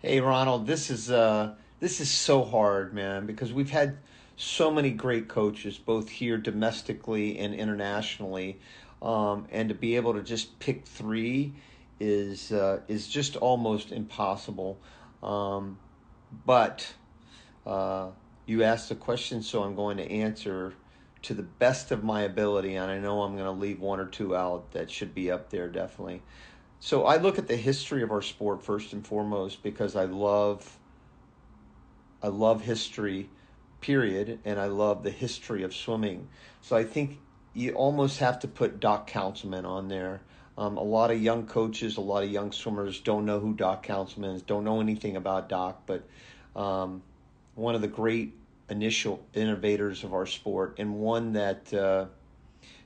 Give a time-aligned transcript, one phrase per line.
[0.00, 3.98] Hey Ronald, this is uh, this is so hard, man, because we've had
[4.36, 8.60] so many great coaches, both here domestically and internationally,
[9.02, 11.52] um, and to be able to just pick three
[11.98, 14.78] is uh, is just almost impossible.
[15.20, 15.80] Um,
[16.46, 16.94] but
[17.66, 18.10] uh,
[18.46, 20.74] you asked the question, so I'm going to answer
[21.22, 24.06] to the best of my ability, and I know I'm going to leave one or
[24.06, 26.22] two out that should be up there definitely.
[26.80, 30.78] So I look at the history of our sport first and foremost because I love
[32.22, 33.30] I love history,
[33.80, 36.28] period, and I love the history of swimming.
[36.60, 37.18] So I think
[37.54, 40.20] you almost have to put Doc Counsilman on there.
[40.56, 43.84] Um, a lot of young coaches, a lot of young swimmers don't know who Doc
[43.84, 46.02] Counsilman is, don't know anything about Doc, but
[46.56, 47.02] um,
[47.54, 48.34] one of the great
[48.68, 52.06] initial innovators of our sport and one that uh,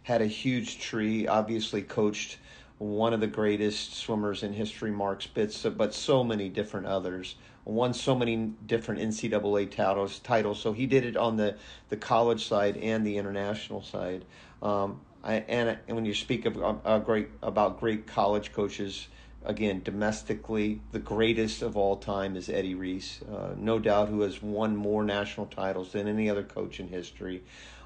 [0.03, 2.37] had a huge tree, obviously coached
[2.83, 7.37] one of the greatest swimmers in history, Mark Spitz, but so many different others.
[7.65, 10.19] Won so many different NCAA titles.
[10.19, 11.57] Titles, so he did it on the,
[11.91, 14.25] the college side and the international side.
[14.61, 19.07] Um, I, and, and when you speak of uh, great about great college coaches,
[19.45, 24.43] again domestically, the greatest of all time is Eddie Reese, uh, no doubt, who has
[24.43, 27.45] won more national titles than any other coach in history.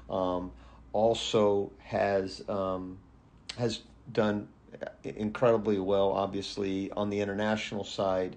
[0.09, 0.51] Um,
[0.91, 2.97] also has um,
[3.59, 3.81] has
[4.11, 4.47] done
[5.03, 8.35] incredibly well, obviously, on the international side.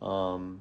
[0.00, 0.60] Um,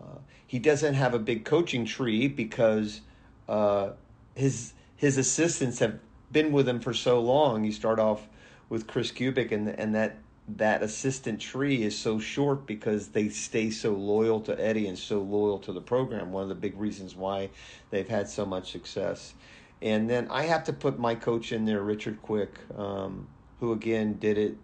[0.00, 3.00] uh, he doesn't have a big coaching tree because
[3.48, 3.90] uh,
[4.34, 5.98] his his assistants have
[6.32, 7.64] been with him for so long.
[7.64, 8.28] You start off
[8.68, 10.16] with Kris Kubik, and and that
[10.56, 15.20] that assistant tree is so short because they stay so loyal to Eddie and so
[15.20, 16.32] loyal to the program.
[16.32, 17.50] One of the big reasons why
[17.90, 19.34] they've had so much success.
[19.82, 23.28] And then I have to put my coach in there, Richard Quick, um,
[23.60, 24.56] who again did it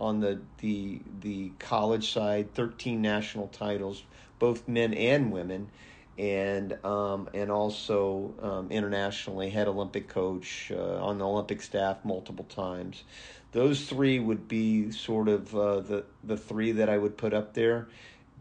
[0.00, 4.04] on the the the college side, 13 national titles,
[4.38, 5.70] both men and women,
[6.18, 12.44] and um, and also um, internationally head Olympic coach uh, on the Olympic staff multiple
[12.44, 13.04] times.
[13.52, 17.54] Those three would be sort of uh, the the three that I would put up
[17.54, 17.88] there,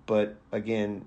[0.06, 1.06] but again,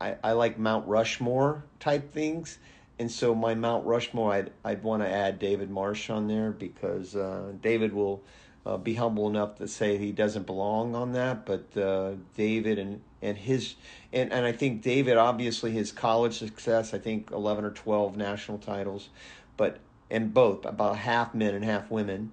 [0.00, 2.58] I, I like Mount Rushmore type things.
[3.00, 7.16] And so my Mount Rushmore, I'd I'd want to add David Marsh on there because
[7.16, 8.22] uh, David will
[8.66, 11.46] uh, be humble enough to say he doesn't belong on that.
[11.46, 13.76] But uh, David and and his
[14.12, 16.92] and, and I think David obviously his college success.
[16.92, 19.08] I think eleven or twelve national titles,
[19.56, 19.78] but
[20.10, 22.32] and both about half men and half women.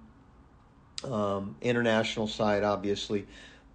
[1.02, 3.26] Um, international side obviously,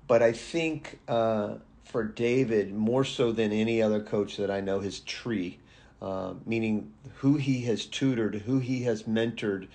[0.05, 1.55] but I think uh,
[1.85, 5.57] for David more so than any other coach that I know, his tree.
[6.03, 9.67] Uh, meaning who he has tutored, who he has mentored,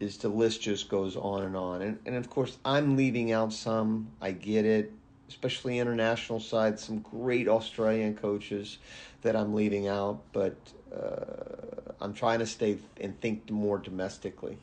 [0.00, 1.80] is the list just goes on and on.
[1.80, 4.08] And, and of course, I'm leaving out some.
[4.20, 4.92] I get it,
[5.30, 6.78] especially international side.
[6.78, 8.76] Some great Australian coaches
[9.22, 10.56] that I'm leaving out, but
[10.94, 14.58] uh, I'm trying to stay and think more domestically.